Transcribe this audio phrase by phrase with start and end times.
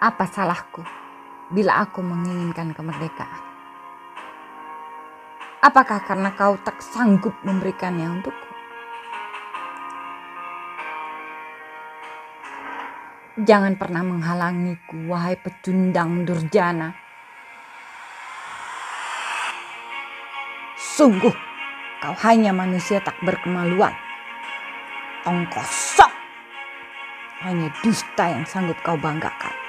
[0.00, 0.80] Apa salahku
[1.52, 3.44] bila aku menginginkan kemerdekaan?
[5.60, 8.48] Apakah karena kau tak sanggup memberikannya untukku?
[13.44, 16.96] Jangan pernah menghalangiku, wahai pecundang durjana.
[20.80, 21.36] Sungguh,
[22.00, 23.92] kau hanya manusia tak berkemaluan.
[25.28, 26.16] Tong kosong.
[27.44, 29.59] Hanya dusta yang sanggup kau banggakan.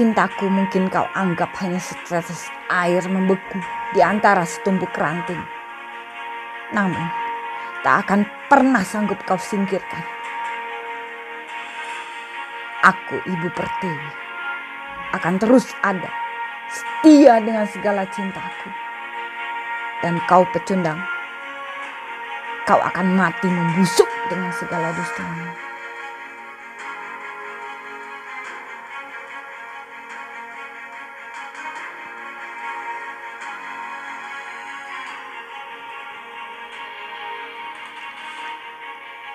[0.00, 3.60] Cintaku mungkin kau anggap hanya setetes air membeku
[3.92, 5.44] di antara setumpuk ranting.
[6.72, 7.04] Namun,
[7.84, 10.00] tak akan pernah sanggup kau singkirkan.
[12.80, 14.10] Aku, Ibu Pertiwi,
[15.20, 16.08] akan terus ada,
[16.72, 18.72] setia dengan segala cintaku.
[20.00, 20.96] Dan kau pecundang,
[22.64, 25.69] kau akan mati membusuk dengan segala dustamu.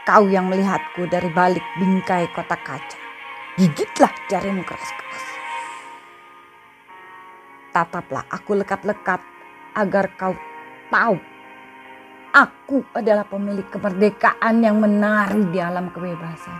[0.06, 2.98] Kau yang melihatku dari balik bingkai kotak kaca.
[3.58, 5.26] Gigitlah jarimu keras-keras.
[7.74, 9.18] Tataplah aku lekat-lekat
[9.74, 10.38] agar kau
[10.94, 11.18] tahu.
[12.38, 16.54] Aku adalah pemilik kemerdekaan yang menari di alam kebebasan.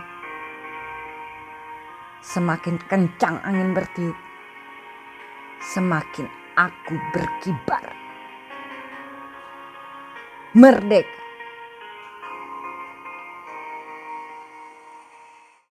[2.18, 4.18] Semakin kencang angin bertiup,
[5.62, 6.26] semakin
[6.58, 7.94] aku berkibar.
[10.58, 11.25] Merdeka